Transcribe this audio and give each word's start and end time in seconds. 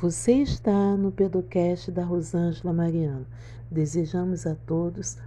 Você 0.00 0.34
está 0.34 0.96
no 0.96 1.10
Pedocast 1.10 1.90
da 1.90 2.04
Rosângela 2.04 2.72
Mariano. 2.72 3.26
Desejamos 3.68 4.46
a 4.46 4.54
todos 4.54 5.18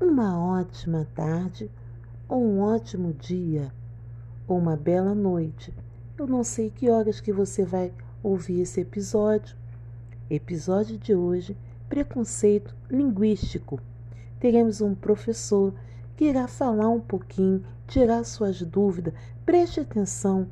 uma 0.00 0.36
ótima 0.36 1.06
tarde, 1.14 1.70
ou 2.28 2.42
um 2.42 2.58
ótimo 2.58 3.12
dia, 3.12 3.72
ou 4.48 4.58
uma 4.58 4.76
bela 4.76 5.14
noite. 5.14 5.72
Eu 6.18 6.26
não 6.26 6.42
sei 6.42 6.70
que 6.70 6.90
horas 6.90 7.20
que 7.20 7.32
você 7.32 7.64
vai 7.64 7.92
ouvir 8.20 8.62
esse 8.62 8.80
episódio. 8.80 9.56
Episódio 10.28 10.98
de 10.98 11.14
hoje: 11.14 11.56
preconceito 11.88 12.74
linguístico. 12.90 13.78
Teremos 14.40 14.80
um 14.80 14.92
professor 14.92 15.72
que 16.16 16.24
irá 16.24 16.48
falar 16.48 16.88
um 16.88 17.00
pouquinho, 17.00 17.64
tirar 17.86 18.24
suas 18.24 18.60
dúvidas. 18.60 19.14
Preste 19.46 19.78
atenção. 19.78 20.48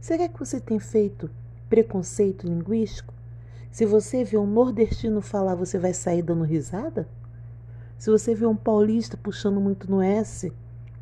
Será 0.00 0.26
que 0.30 0.38
você 0.38 0.58
tem 0.58 0.78
feito 0.78 1.30
preconceito 1.72 2.46
linguístico? 2.46 3.14
Se 3.70 3.86
você 3.86 4.22
vê 4.22 4.36
um 4.36 4.44
nordestino 4.44 5.22
falar, 5.22 5.54
você 5.54 5.78
vai 5.78 5.94
sair 5.94 6.20
dando 6.20 6.44
risada? 6.44 7.08
Se 7.96 8.10
você 8.10 8.34
vê 8.34 8.44
um 8.44 8.54
paulista 8.54 9.16
puxando 9.16 9.58
muito 9.58 9.90
no 9.90 10.02
S, 10.02 10.52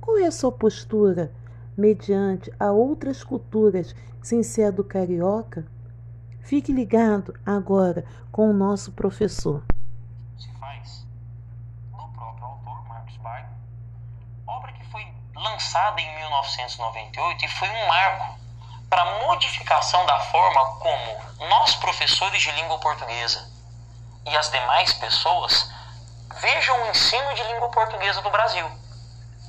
qual 0.01 0.16
é 0.19 0.27
a 0.27 0.30
sua 0.30 0.52
postura 0.52 1.33
mediante 1.77 2.52
a 2.56 2.70
outras 2.70 3.25
culturas 3.25 3.97
sem 4.23 4.45
ser 4.45 4.62
a 4.62 4.70
do 4.70 4.84
carioca? 4.84 5.66
Fique 6.38 6.73
ligado 6.73 7.34
agora 7.45 8.05
com 8.30 8.48
o 8.48 8.55
nosso 8.55 8.92
professor. 8.92 9.64
Se 10.39 10.52
faz 10.52 11.05
do 11.91 11.97
próprio 12.12 12.45
autor, 12.45 12.87
Marcos 12.87 13.16
Barton, 13.16 13.56
obra 14.47 14.73
que 14.75 14.87
foi 14.89 15.02
lançada 15.34 16.00
em 16.00 16.16
1998 16.19 17.45
e 17.45 17.48
foi 17.48 17.69
um 17.69 17.89
marco 17.89 18.39
para 18.90 19.02
a 19.02 19.26
modificação 19.26 20.04
da 20.04 20.18
forma 20.18 20.78
como 20.80 21.48
nós, 21.48 21.76
professores 21.76 22.42
de 22.42 22.50
língua 22.50 22.78
portuguesa, 22.80 23.48
e 24.26 24.36
as 24.36 24.50
demais 24.50 24.92
pessoas 24.94 25.70
vejam 26.41 26.82
o 26.82 26.91
ensino 26.91 27.34
de 27.34 27.44
língua 27.44 27.70
portuguesa 27.70 28.20
do 28.20 28.30
Brasil 28.30 28.69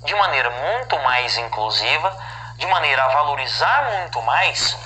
de 0.03 0.15
maneira 0.15 0.49
muito 0.49 0.97
mais 0.99 1.37
inclusiva, 1.37 2.17
de 2.57 2.65
maneira 2.67 3.05
a 3.05 3.09
valorizar 3.09 3.83
muito 3.99 4.21
mais 4.23 4.77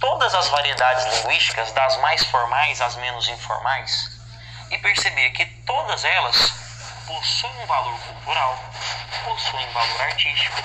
todas 0.00 0.34
as 0.34 0.48
variedades 0.48 1.04
linguísticas, 1.04 1.72
das 1.72 1.96
mais 1.98 2.24
formais 2.24 2.80
às 2.80 2.96
menos 2.96 3.28
informais, 3.28 4.10
e 4.70 4.78
perceber 4.78 5.30
que 5.30 5.44
todas 5.64 6.04
elas 6.04 6.52
possuem 7.06 7.62
um 7.62 7.66
valor 7.66 7.98
cultural, 8.00 8.58
possuem 9.24 9.70
valor 9.72 10.00
artístico 10.02 10.62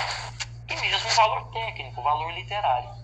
e 0.70 0.76
mesmo 0.76 1.10
valor 1.12 1.52
técnico, 1.52 2.02
valor 2.02 2.32
literário. 2.32 2.99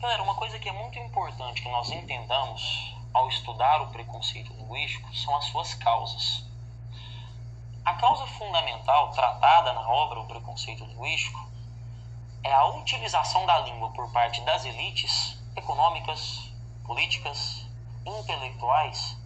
Galera, 0.00 0.22
uma 0.22 0.36
coisa 0.36 0.60
que 0.60 0.68
é 0.68 0.72
muito 0.72 0.96
importante 0.96 1.60
que 1.60 1.68
nós 1.68 1.90
entendamos 1.90 2.94
ao 3.12 3.28
estudar 3.28 3.82
o 3.82 3.88
preconceito 3.88 4.52
linguístico 4.52 5.12
são 5.12 5.34
as 5.36 5.46
suas 5.46 5.74
causas. 5.74 6.44
A 7.84 7.94
causa 7.94 8.24
fundamental 8.28 9.10
tratada 9.10 9.72
na 9.72 9.80
obra 9.88 10.20
O 10.20 10.26
Preconceito 10.26 10.84
Linguístico 10.84 11.50
é 12.44 12.52
a 12.52 12.66
utilização 12.66 13.44
da 13.44 13.58
língua 13.58 13.90
por 13.90 14.08
parte 14.12 14.40
das 14.42 14.64
elites 14.64 15.36
econômicas, 15.56 16.48
políticas, 16.84 17.66
intelectuais 18.06 19.16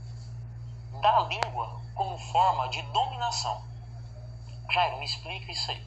da 1.03 1.21
língua 1.21 1.83
como 1.95 2.17
forma 2.17 2.71
de 2.71 2.81
dominação. 2.81 3.63
Jairo, 4.71 4.97
me 4.97 5.05
explica 5.05 5.53
isso 5.53 5.71
aí. 5.71 5.87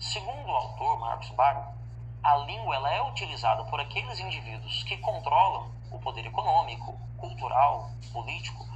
Segundo 0.00 0.48
o 0.48 0.56
autor 0.56 0.98
Marcos 0.98 1.28
Barro, 1.32 1.81
a 2.22 2.36
língua 2.36 2.76
ela 2.76 2.94
é 2.94 3.02
utilizada 3.02 3.64
por 3.64 3.80
aqueles 3.80 4.20
indivíduos 4.20 4.84
que 4.84 4.96
controlam 4.98 5.72
o 5.90 5.98
poder 5.98 6.24
econômico, 6.24 6.96
cultural, 7.18 7.90
político, 8.12 8.66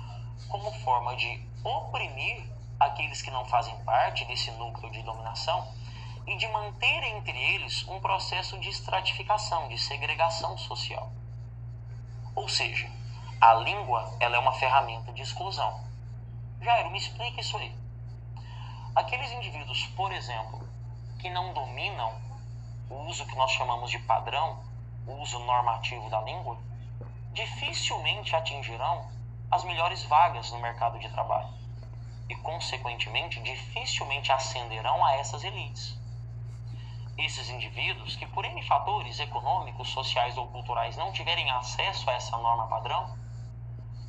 como 0.48 0.72
forma 0.80 1.14
de 1.16 1.40
oprimir 1.62 2.44
aqueles 2.78 3.22
que 3.22 3.30
não 3.30 3.44
fazem 3.44 3.76
parte 3.84 4.24
desse 4.24 4.50
núcleo 4.52 4.90
de 4.90 5.02
dominação 5.02 5.66
e 6.26 6.36
de 6.36 6.48
manter 6.48 7.04
entre 7.04 7.38
eles 7.38 7.86
um 7.88 8.00
processo 8.00 8.58
de 8.58 8.68
estratificação, 8.68 9.68
de 9.68 9.78
segregação 9.78 10.58
social. 10.58 11.12
Ou 12.34 12.48
seja, 12.48 12.90
a 13.40 13.54
língua 13.54 14.12
ela 14.18 14.36
é 14.36 14.38
uma 14.40 14.52
ferramenta 14.54 15.12
de 15.12 15.22
exclusão. 15.22 15.84
Jairo, 16.60 16.90
me 16.90 16.98
explica 16.98 17.40
isso 17.40 17.56
aí. 17.56 17.72
Aqueles 18.94 19.30
indivíduos, 19.30 19.86
por 19.88 20.10
exemplo, 20.10 20.68
que 21.20 21.30
não 21.30 21.52
dominam 21.52 22.25
o 22.88 22.94
uso 23.06 23.26
que 23.26 23.36
nós 23.36 23.50
chamamos 23.52 23.90
de 23.90 23.98
padrão, 24.00 24.64
o 25.06 25.12
uso 25.20 25.38
normativo 25.40 26.08
da 26.10 26.20
língua, 26.22 26.58
dificilmente 27.32 28.34
atingirão 28.34 29.10
as 29.50 29.64
melhores 29.64 30.02
vagas 30.04 30.50
no 30.50 30.58
mercado 30.58 30.98
de 30.98 31.08
trabalho 31.10 31.48
e, 32.28 32.34
consequentemente, 32.36 33.40
dificilmente 33.40 34.32
ascenderão 34.32 35.04
a 35.04 35.12
essas 35.14 35.44
elites. 35.44 35.96
Esses 37.16 37.48
indivíduos 37.48 38.16
que, 38.16 38.26
por 38.26 38.44
N 38.44 38.62
fatores 38.62 39.18
econômicos, 39.20 39.88
sociais 39.88 40.36
ou 40.36 40.48
culturais, 40.48 40.96
não 40.96 41.12
tiverem 41.12 41.50
acesso 41.50 42.08
a 42.10 42.14
essa 42.14 42.36
norma 42.36 42.66
padrão, 42.66 43.16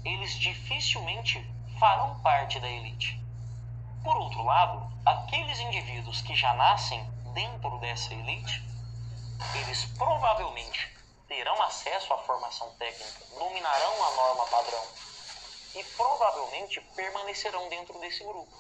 eles 0.03 0.37
dificilmente 0.37 1.39
farão 1.79 2.19
parte 2.19 2.59
da 2.59 2.67
elite. 2.67 3.21
Por 4.03 4.17
outro 4.17 4.43
lado, 4.43 4.91
aqueles 5.05 5.59
indivíduos 5.59 6.21
que 6.21 6.35
já 6.35 6.53
nascem 6.53 7.05
dentro 7.37 7.77
dessa 7.77 8.11
elite, 8.15 8.63
eles 9.61 9.85
provavelmente 9.95 10.91
terão 11.27 11.61
acesso 11.61 12.11
à 12.11 12.17
formação 12.23 12.67
técnica, 12.79 13.25
dominarão 13.37 14.05
a 14.05 14.11
norma 14.15 14.45
padrão 14.47 14.83
e 15.75 15.83
provavelmente 15.83 16.81
permanecerão 16.95 17.69
dentro 17.69 17.99
desse 17.99 18.23
grupo, 18.23 18.51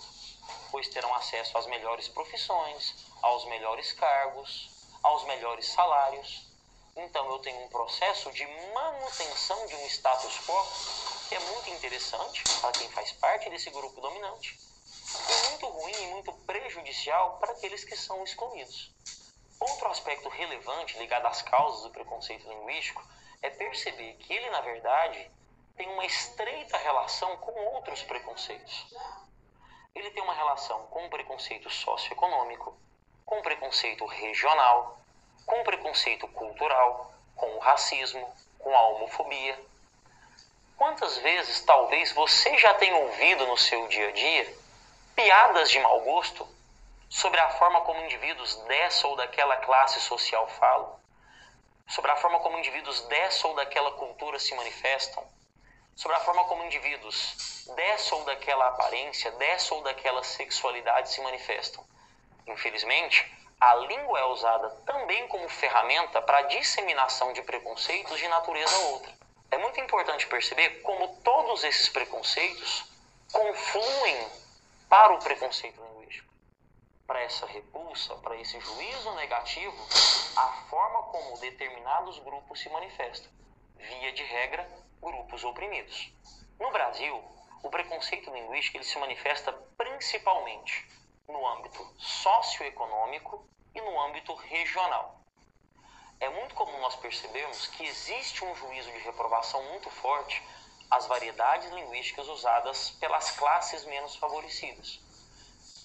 pois 0.69 0.87
terão 0.89 1.11
acesso 1.15 1.57
às 1.57 1.65
melhores 1.65 2.07
profissões, 2.09 2.93
aos 3.23 3.45
melhores 3.45 3.93
cargos, 3.93 4.69
aos 5.01 5.23
melhores 5.23 5.65
salários. 5.69 6.47
Então 6.95 7.31
eu 7.31 7.39
tenho 7.39 7.59
um 7.65 7.69
processo 7.69 8.31
de 8.31 8.45
manutenção 8.75 9.65
de 9.65 9.75
um 9.75 9.87
status 9.87 10.39
quo 10.45 11.27
que 11.29 11.33
é 11.33 11.39
muito 11.39 11.67
interessante 11.71 12.43
para 12.61 12.73
quem 12.73 12.87
faz 12.91 13.11
parte 13.13 13.49
desse 13.49 13.71
grupo 13.71 13.99
dominante 13.99 14.76
muito 15.49 15.67
ruim 15.67 16.03
e 16.03 16.07
muito 16.07 16.33
prejudicial 16.45 17.37
para 17.39 17.51
aqueles 17.51 17.83
que 17.83 17.95
são 17.95 18.23
excluídos. 18.23 18.91
Outro 19.59 19.87
aspecto 19.89 20.29
relevante 20.29 20.97
ligado 20.99 21.25
às 21.25 21.41
causas 21.41 21.83
do 21.83 21.89
preconceito 21.89 22.47
linguístico 22.47 23.03
é 23.41 23.49
perceber 23.49 24.13
que 24.15 24.33
ele, 24.33 24.49
na 24.49 24.61
verdade, 24.61 25.31
tem 25.75 25.89
uma 25.89 26.05
estreita 26.05 26.77
relação 26.77 27.37
com 27.37 27.51
outros 27.73 28.03
preconceitos. 28.03 28.95
Ele 29.95 30.11
tem 30.11 30.21
uma 30.21 30.33
relação 30.33 30.85
com 30.87 31.05
o 31.05 31.09
preconceito 31.09 31.69
socioeconômico, 31.69 32.77
com 33.25 33.39
o 33.39 33.43
preconceito 33.43 34.05
regional, 34.05 34.99
com 35.45 35.59
o 35.61 35.63
preconceito 35.63 36.27
cultural, 36.29 37.13
com 37.35 37.47
o 37.55 37.59
racismo, 37.59 38.27
com 38.59 38.75
a 38.75 38.81
homofobia. 38.89 39.59
Quantas 40.75 41.17
vezes 41.17 41.61
talvez 41.61 42.11
você 42.11 42.57
já 42.57 42.73
tenha 42.75 42.95
ouvido 42.95 43.47
no 43.47 43.57
seu 43.57 43.87
dia 43.87 44.09
a 44.09 44.11
dia 44.11 44.66
piadas 45.17 45.71
de 45.71 45.79
mau 45.79 45.99
gosto 46.01 46.47
sobre 47.09 47.39
a 47.39 47.49
forma 47.49 47.81
como 47.81 48.03
indivíduos 48.03 48.55
dessa 48.67 49.07
ou 49.07 49.15
daquela 49.15 49.57
classe 49.57 49.99
social 49.99 50.47
falam, 50.47 50.95
sobre 51.87 52.11
a 52.11 52.15
forma 52.17 52.39
como 52.39 52.59
indivíduos 52.59 53.01
dessa 53.07 53.47
ou 53.47 53.55
daquela 53.55 53.93
cultura 53.93 54.37
se 54.37 54.53
manifestam, 54.53 55.27
sobre 55.95 56.15
a 56.15 56.19
forma 56.19 56.43
como 56.43 56.63
indivíduos 56.65 57.65
dessa 57.75 58.13
ou 58.13 58.25
daquela 58.25 58.67
aparência, 58.67 59.31
dessa 59.31 59.73
ou 59.73 59.81
daquela 59.81 60.23
sexualidade 60.23 61.09
se 61.09 61.19
manifestam. 61.21 61.83
Infelizmente, 62.45 63.25
a 63.59 63.73
língua 63.73 64.19
é 64.19 64.25
usada 64.25 64.69
também 64.85 65.27
como 65.29 65.49
ferramenta 65.49 66.21
para 66.21 66.37
a 66.37 66.43
disseminação 66.43 67.33
de 67.33 67.41
preconceitos 67.41 68.19
de 68.19 68.27
natureza 68.27 68.77
outra. 68.89 69.11
É 69.49 69.57
muito 69.57 69.79
importante 69.79 70.27
perceber 70.27 70.81
como 70.83 71.07
todos 71.23 71.63
esses 71.63 71.89
preconceitos 71.89 72.85
confluem 73.31 74.46
para 74.89 75.13
o 75.13 75.19
preconceito 75.19 75.81
linguístico 75.81 76.37
para 77.07 77.21
essa 77.21 77.45
repulsa, 77.45 78.15
para 78.15 78.35
esse 78.35 78.59
juízo 78.59 79.11
negativo, 79.15 79.77
a 80.35 80.51
forma 80.69 81.03
como 81.03 81.37
determinados 81.39 82.19
grupos 82.19 82.59
se 82.59 82.69
manifestam. 82.69 83.31
Via 83.77 84.11
de 84.11 84.23
regra, 84.23 84.69
grupos 85.01 85.43
oprimidos. 85.45 86.11
No 86.59 86.69
Brasil, 86.69 87.23
o 87.63 87.69
preconceito 87.69 88.29
linguístico 88.29 88.77
ele 88.77 88.83
se 88.83 88.99
manifesta 88.99 89.53
principalmente 89.77 90.85
no 91.29 91.47
âmbito 91.47 91.81
socioeconômico 91.97 93.47
e 93.73 93.79
no 93.79 94.01
âmbito 94.01 94.33
regional. 94.33 95.21
É 96.19 96.27
muito 96.29 96.55
comum 96.55 96.79
nós 96.81 96.95
percebermos 96.95 97.67
que 97.67 97.85
existe 97.85 98.43
um 98.43 98.53
juízo 98.55 98.91
de 98.91 98.99
reprovação 98.99 99.63
muito 99.69 99.89
forte 99.89 100.43
às 100.89 101.05
variedades 101.05 101.69
linguísticas 101.71 102.27
usadas 102.27 102.91
pelas 102.91 103.31
classes 103.31 103.85
menos 103.85 104.15
favorecidas 104.15 104.99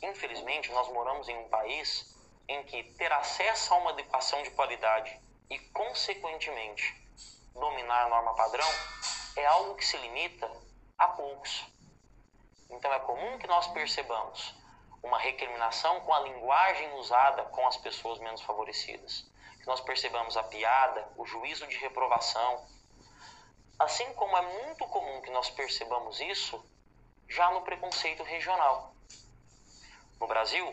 Infelizmente, 0.02 0.72
nós 0.72 0.88
moramos 0.88 1.28
em 1.28 1.38
um 1.38 1.48
país 1.48 2.12
em 2.48 2.64
que 2.64 2.82
ter 2.94 3.12
acesso 3.12 3.72
a 3.72 3.76
uma 3.76 3.92
educação 3.92 4.42
de 4.42 4.50
qualidade 4.50 5.16
e, 5.48 5.58
consequentemente, 5.70 7.00
dominar 7.54 8.06
a 8.06 8.08
norma 8.08 8.34
padrão 8.34 8.68
é 9.36 9.46
algo 9.46 9.76
que 9.76 9.86
se 9.86 9.96
limita 9.98 10.50
a 10.98 11.06
poucos. 11.06 11.64
Então 12.68 12.92
é 12.92 12.98
comum 12.98 13.38
que 13.38 13.46
nós 13.46 13.68
percebamos 13.68 14.54
uma 15.04 15.18
recriminação 15.18 16.00
com 16.00 16.12
a 16.12 16.20
linguagem 16.20 16.92
usada 16.94 17.44
com 17.44 17.66
as 17.68 17.76
pessoas 17.76 18.18
menos 18.18 18.42
favorecidas. 18.42 19.24
Que 19.60 19.66
nós 19.66 19.80
percebamos 19.80 20.36
a 20.36 20.42
piada, 20.42 21.08
o 21.16 21.24
juízo 21.24 21.64
de 21.68 21.76
reprovação. 21.76 22.66
Assim 23.82 24.14
como 24.14 24.36
é 24.36 24.42
muito 24.42 24.86
comum 24.86 25.20
que 25.22 25.30
nós 25.32 25.50
percebamos 25.50 26.20
isso 26.20 26.64
já 27.28 27.50
no 27.50 27.62
preconceito 27.62 28.22
regional. 28.22 28.94
No 30.20 30.28
Brasil, 30.28 30.64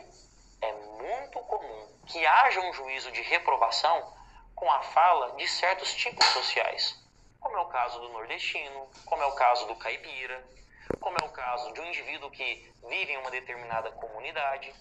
é 0.62 0.72
muito 0.72 1.40
comum 1.40 2.00
que 2.06 2.24
haja 2.24 2.60
um 2.62 2.72
juízo 2.72 3.12
de 3.12 3.24
reprovação 3.24 4.16
com 4.54 4.70
a 4.72 4.84
fala 4.84 5.36
de 5.38 5.48
certos 5.48 5.92
tipos 5.96 6.24
sociais, 6.28 7.04
como 7.40 7.58
é 7.58 7.62
o 7.62 7.70
caso 7.70 8.00
do 8.00 8.10
nordestino, 8.10 8.88
como 9.08 9.24
é 9.24 9.26
o 9.26 9.34
caso 9.34 9.66
do 9.66 9.76
caipira, 9.76 10.46
como 11.00 11.18
é 11.20 11.26
o 11.26 11.32
caso 11.32 11.74
de 11.74 11.82
um 11.82 11.88
indivíduo 11.88 12.30
que 12.30 12.72
vive 12.88 13.14
em 13.14 13.18
uma 13.18 13.32
determinada 13.32 13.92
comunidade, 13.94 14.72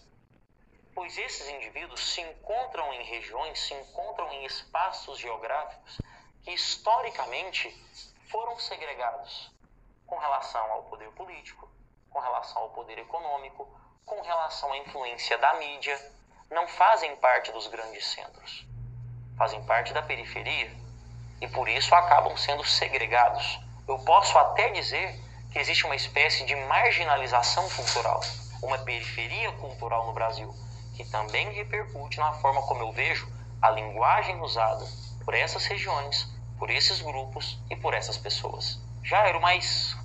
pois 0.94 1.16
esses 1.16 1.48
indivíduos 1.48 2.12
se 2.12 2.20
encontram 2.20 2.92
em 2.92 3.04
regiões, 3.04 3.58
se 3.58 3.72
encontram 3.72 4.30
em 4.34 4.44
espaços 4.44 5.18
geográficos 5.18 5.98
que 6.44 6.52
historicamente 6.52 7.68
foram 8.30 8.58
segregados 8.58 9.50
com 10.06 10.18
relação 10.18 10.72
ao 10.72 10.82
poder 10.84 11.10
político, 11.12 11.68
com 12.10 12.18
relação 12.18 12.62
ao 12.62 12.70
poder 12.70 12.98
econômico, 12.98 13.68
com 14.04 14.20
relação 14.22 14.72
à 14.72 14.78
influência 14.78 15.36
da 15.38 15.54
mídia, 15.54 15.98
não 16.50 16.66
fazem 16.66 17.14
parte 17.16 17.52
dos 17.52 17.66
grandes 17.66 18.06
centros, 18.06 18.66
fazem 19.36 19.62
parte 19.64 19.92
da 19.92 20.02
periferia 20.02 20.70
e 21.40 21.48
por 21.48 21.68
isso 21.68 21.94
acabam 21.94 22.36
sendo 22.36 22.64
segregados. 22.64 23.60
Eu 23.86 23.98
posso 24.00 24.36
até 24.38 24.70
dizer 24.70 25.14
que 25.52 25.58
existe 25.58 25.84
uma 25.84 25.96
espécie 25.96 26.44
de 26.44 26.54
marginalização 26.54 27.68
cultural, 27.70 28.20
uma 28.62 28.78
periferia 28.78 29.52
cultural 29.52 30.06
no 30.06 30.12
Brasil, 30.12 30.54
que 30.96 31.04
também 31.10 31.52
repercute 31.52 32.18
na 32.18 32.32
forma 32.34 32.66
como 32.66 32.82
eu 32.82 32.92
vejo 32.92 33.30
a 33.60 33.70
linguagem 33.70 34.40
usada 34.40 34.84
por 35.24 35.34
essas 35.34 35.64
regiões, 35.66 36.26
por 36.58 36.70
esses 36.70 37.00
grupos 37.00 37.58
e 37.70 37.76
por 37.76 37.94
essas 37.94 38.18
pessoas. 38.18 38.80
Jairo, 39.02 39.40
mas 39.40 39.96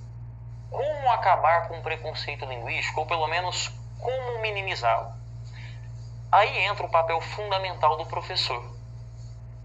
como 0.70 1.10
acabar 1.10 1.68
com 1.68 1.78
o 1.78 1.82
preconceito 1.82 2.44
linguístico, 2.46 3.00
ou 3.00 3.06
pelo 3.06 3.26
menos 3.26 3.68
como 3.98 4.40
minimizá-lo? 4.40 5.12
Aí 6.32 6.58
entra 6.64 6.84
o 6.84 6.90
papel 6.90 7.20
fundamental 7.20 7.96
do 7.96 8.06
professor. 8.06 8.74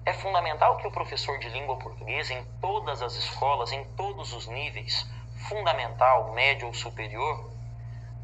É 0.06 0.14
fundamental 0.14 0.78
que 0.78 0.88
o 0.88 0.92
professor 0.92 1.40
de 1.40 1.50
língua 1.50 1.78
portuguesa, 1.78 2.34
em 2.34 2.44
todas 2.62 3.02
as 3.02 3.16
escolas, 3.16 3.72
em 3.72 3.84
todos 3.96 4.34
os 4.34 4.48
níveis, 4.48 5.10
fundamental, 5.48 6.32
médio 6.34 6.68
ou 6.68 6.74
superior, 6.74 7.52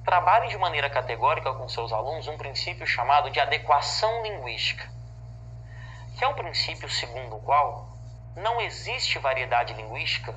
trabalhe 0.03 0.47
de 0.49 0.57
maneira 0.57 0.89
categórica 0.89 1.53
com 1.53 1.67
seus 1.67 1.91
alunos 1.91 2.27
um 2.27 2.37
princípio 2.37 2.85
chamado 2.85 3.31
de 3.31 3.39
adequação 3.39 4.21
linguística, 4.21 4.87
que 6.17 6.23
é 6.23 6.27
um 6.27 6.35
princípio 6.35 6.87
segundo 6.87 7.37
o 7.37 7.41
qual 7.41 7.94
não 8.35 8.59
existe 8.59 9.17
variedade 9.17 9.73
linguística 9.73 10.35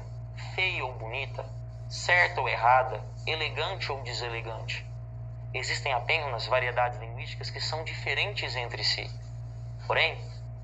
feia 0.55 0.85
ou 0.85 0.93
bonita, 0.95 1.45
certa 1.89 2.41
ou 2.41 2.49
errada, 2.49 3.03
elegante 3.27 3.91
ou 3.91 4.03
deselegante. 4.03 4.87
Existem 5.53 5.93
apenas 5.93 6.47
variedades 6.47 6.99
linguísticas 7.01 7.51
que 7.51 7.61
são 7.61 7.83
diferentes 7.83 8.55
entre 8.55 8.85
si. 8.85 9.11
Porém, 9.87 10.17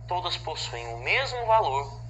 todas 0.07 0.37
possuem 0.37 0.87
o 0.95 0.99
mesmo 0.99 1.45
valor, 1.47 2.01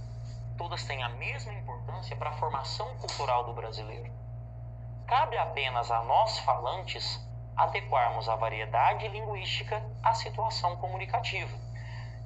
todas 0.58 0.84
têm 0.84 1.02
a 1.02 1.08
mesma 1.10 1.54
importância 1.54 2.14
para 2.16 2.30
a 2.30 2.36
formação 2.36 2.96
cultural 2.98 3.44
do 3.44 3.54
brasileiro. 3.54 4.12
Cabe 5.06 5.38
apenas 5.38 5.90
a 5.90 6.02
nós 6.02 6.38
falantes 6.40 7.20
adequarmos 7.56 8.28
a 8.28 8.36
variedade 8.36 9.06
linguística 9.08 9.82
à 10.02 10.12
situação 10.12 10.76
comunicativa. 10.76 11.56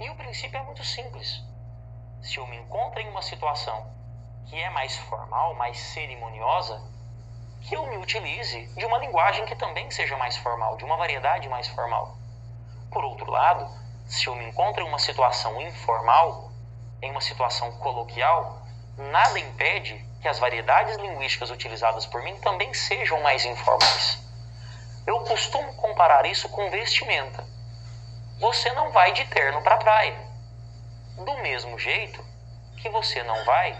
E 0.00 0.09
o 0.11 0.17
princípio 0.17 0.59
é 0.59 0.62
muito 0.62 0.83
simples. 0.83 1.45
Se 2.23 2.38
eu 2.38 2.47
me 2.47 2.56
encontro 2.56 3.00
em 3.00 3.09
uma 3.09 3.23
situação 3.23 3.91
que 4.47 4.56
é 4.56 4.70
mais 4.70 4.97
formal, 4.97 5.55
mais 5.55 5.79
cerimoniosa, 5.79 6.81
que 7.62 7.76
eu 7.76 7.87
me 7.87 7.99
utilize 7.99 8.67
de 8.76 8.85
uma 8.87 8.99
linguagem 8.99 9.44
que 9.47 9.56
também 9.56 9.91
seja 9.91 10.17
mais 10.17 10.37
formal, 10.37 10.76
de 10.76 10.85
uma 10.85 10.97
variedade 10.97 11.49
mais 11.49 11.69
formal. 11.69 12.17
Por 12.91 13.05
outro 13.05 13.31
lado, 13.31 13.69
se 14.06 14.26
eu 14.26 14.35
me 14.35 14.49
encontro 14.49 14.82
em 14.82 14.88
uma 14.88 14.99
situação 14.99 15.61
informal, 15.61 16.50
em 17.03 17.11
uma 17.11 17.20
situação 17.20 17.70
coloquial, 17.79 18.62
nada 18.97 19.38
impede 19.38 20.05
que 20.21 20.29
as 20.29 20.38
variedades 20.38 20.97
linguísticas 20.97 21.50
utilizadas 21.50 22.06
por 22.06 22.23
mim 22.23 22.37
também 22.41 22.73
sejam 22.75 23.21
mais 23.21 23.44
informais. 23.44 24.19
Eu 25.06 25.21
costumo 25.21 25.75
comparar 25.76 26.26
isso 26.26 26.49
com 26.49 26.71
vestimenta. 26.71 27.44
Você 28.41 28.73
não 28.73 28.91
vai 28.91 29.12
de 29.12 29.25
terno 29.26 29.62
para 29.62 29.76
a 29.76 29.79
praia. 29.79 30.27
Do 31.25 31.37
mesmo 31.38 31.79
jeito 31.79 32.25
que 32.76 32.88
você 32.88 33.23
não 33.25 33.44
vai 33.44 33.76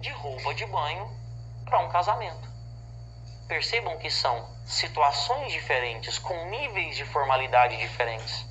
de 0.00 0.10
roupa 0.10 0.54
de 0.54 0.66
banho 0.66 1.10
para 1.64 1.80
um 1.80 1.88
casamento. 1.88 2.48
Percebam 3.48 3.96
que 3.98 4.10
são 4.10 4.48
situações 4.64 5.52
diferentes, 5.52 6.18
com 6.18 6.34
níveis 6.50 6.96
de 6.96 7.04
formalidade 7.04 7.76
diferentes. 7.76 8.44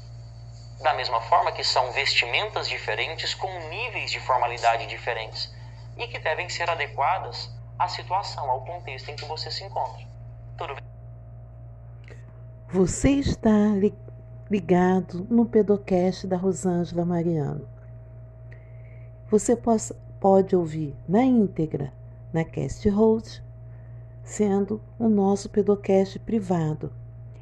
Da 0.81 0.93
mesma 0.93 1.21
forma 1.21 1.51
que 1.51 1.63
são 1.63 1.91
vestimentas 1.91 2.67
diferentes, 2.67 3.33
com 3.33 3.51
níveis 3.69 4.11
de 4.11 4.19
formalidade 4.19 4.87
diferentes 4.87 5.53
e 5.97 6.07
que 6.07 6.19
devem 6.19 6.49
ser 6.49 6.69
adequadas 6.69 7.49
à 7.77 7.87
situação, 7.87 8.49
ao 8.49 8.65
contexto 8.65 9.09
em 9.09 9.15
que 9.15 9.25
você 9.25 9.51
se 9.51 9.63
encontra. 9.63 10.05
Tudo 10.57 10.75
bem? 10.75 10.83
Você 12.69 13.11
está 13.11 13.51
ligado 14.49 15.25
no 15.29 15.45
Pedocast 15.45 16.27
da 16.27 16.37
Rosângela 16.37 17.05
Mariano. 17.05 17.74
Você 19.31 19.57
pode 20.19 20.55
ouvir 20.55 20.95
na 21.07 21.23
íntegra 21.23 21.91
na 22.31 22.43
Cast 22.43 22.87
Host, 22.89 23.43
sendo 24.23 24.79
o 24.99 25.09
nosso 25.09 25.49
Pedocast 25.49 26.19
privado. 26.19 26.91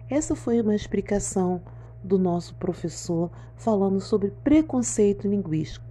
Essa 0.09 0.33
foi 0.33 0.62
uma 0.62 0.74
explicação 0.74 1.62
do 2.01 2.18
nosso 2.18 2.56
professor 2.56 3.30
falando 3.57 4.00
sobre 4.00 4.31
preconceito 4.31 5.27
linguístico. 5.27 5.85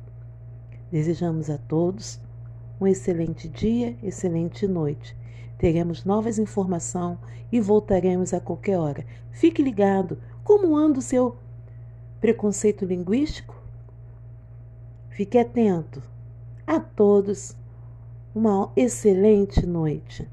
Desejamos 0.91 1.50
a 1.50 1.59
todos 1.59 2.19
um 2.81 2.87
excelente 2.87 3.47
dia, 3.47 3.95
excelente 4.03 4.67
noite. 4.67 5.14
Teremos 5.59 6.07
novas 6.07 6.38
informações 6.38 7.19
e 7.52 7.61
voltaremos 7.61 8.33
a 8.33 8.40
qualquer 8.40 8.78
hora. 8.78 9.05
Fique 9.31 9.62
ligado. 9.62 10.19
Como 10.43 10.75
anda 10.75 11.00
o 11.00 11.02
seu 11.02 11.37
preconceito 12.19 12.87
linguístico? 12.87 13.62
Fique 15.14 15.37
atento. 15.38 16.02
A 16.66 16.81
todos, 16.81 17.54
uma 18.35 18.73
excelente 18.75 19.66
noite. 19.66 20.26